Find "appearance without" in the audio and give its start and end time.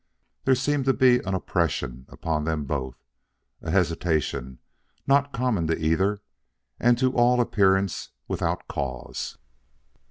7.39-8.67